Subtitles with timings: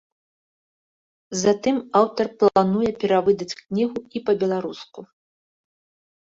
[1.41, 4.99] Затым аўтар плануе перавыдаць кнігу і па-беларуску.